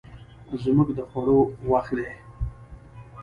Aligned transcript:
زموږ 0.63 0.87
د 0.97 0.99
خوړو 1.09 1.39
وخت 1.69 1.91
دی 1.97 2.07